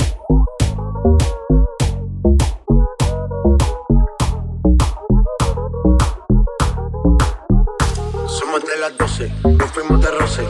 [8.63, 10.43] de las 12, nos fuimos de roce.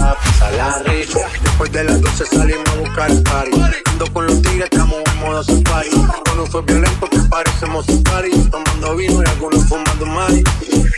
[0.00, 1.20] Me gusta pasarla rico.
[1.42, 3.62] Después de las 12 salimos a buscar el party.
[3.86, 5.90] Ando con los tigres, estamos en modo safari.
[5.90, 8.30] Con un fue violento que parecemos safari.
[8.50, 10.42] Tomando vino y algunos fumando mari.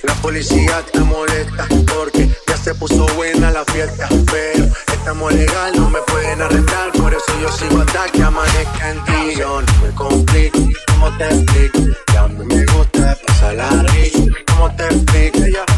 [0.03, 4.09] La policía está molesta porque ya se puso buena la fiesta.
[4.31, 6.92] Pero estamos legal, no me pueden arrestar.
[6.92, 9.39] Por eso yo sigo hasta que amanezca en ti.
[9.39, 11.78] Yo no me complico, ¿cómo te explico?
[12.06, 14.37] Que a me gusta pasarla rico.
[14.47, 15.39] ¿Cómo te explico?
[15.41, 15.72] No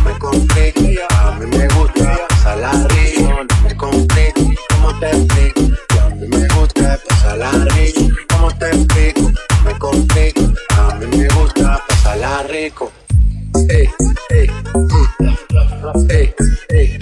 [4.94, 5.60] ¿cómo te explico?
[6.00, 8.00] A mí me gusta pasarla rico.
[8.30, 9.32] ¿Cómo te explico?
[9.64, 10.40] Me complico,
[10.78, 12.92] a mí me gusta pasarla rico.
[13.68, 13.88] Ey,
[14.30, 16.34] ey, mm, ey,
[16.70, 16.98] ey,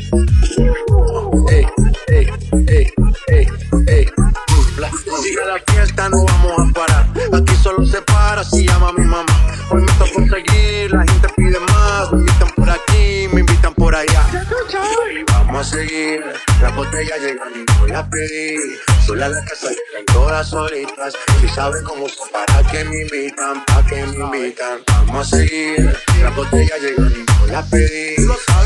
[1.48, 1.66] ey,
[2.08, 2.28] ey,
[2.68, 2.92] ey,
[3.28, 3.48] ey,
[3.86, 4.32] ey, mm.
[5.22, 7.06] Sigue la fiesta, no vamos a parar.
[7.32, 9.24] Aquí solo se para si llama mi mamá.
[9.70, 12.12] Hoy me tocó seguir, la gente pide más.
[12.12, 14.22] Me invitan por aquí, me invitan por allá.
[15.46, 16.24] Vamos a seguir.
[16.60, 18.56] Las botellas llegan y no las pedí.
[19.04, 19.68] Sola la casa
[20.12, 21.14] todas solitas.
[21.40, 24.78] Si saben cómo son, para que me invitan, para que me invitan.
[24.86, 25.98] Vamos a seguir.
[26.22, 28.14] Las botellas llegan y no las pedí.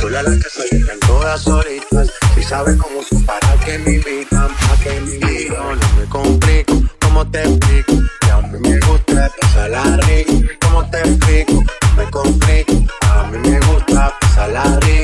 [0.00, 0.62] Sola la casa
[1.06, 2.12] todas solitas.
[2.34, 5.81] Si saben cómo son, para que me invitan, para que me invitan.
[5.81, 7.94] No me complico, ¿cómo te explico?
[8.20, 10.32] Que a mí me gusta pasarla rico.
[10.60, 11.53] ¿Cómo te explico?
[11.54, 12.72] No me complico.
[13.00, 14.95] A mí me gusta pasarla rico.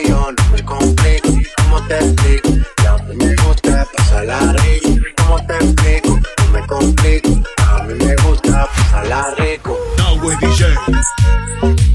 [7.03, 9.77] A mí me gusta pasarla rico.
[10.41, 11.92] DJ.